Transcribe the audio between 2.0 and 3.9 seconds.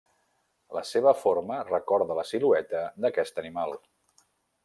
la silueta d'aquest animal.